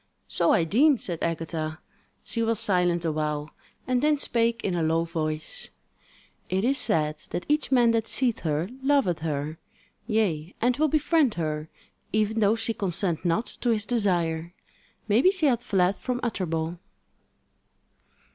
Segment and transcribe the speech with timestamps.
[0.27, 1.77] "So I deem," said Agatha.
[2.23, 3.51] She was silent awhile
[3.85, 5.69] and then spake in a low voice:
[6.49, 9.59] "It is said that each man that seeth her loveth her;
[10.07, 11.69] yea, and will befriend her,
[12.11, 14.55] even though she consent not to his desire.
[15.07, 16.79] Maybe she hath fled from Utterbol."